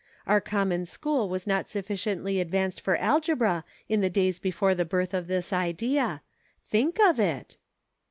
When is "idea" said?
5.53-6.23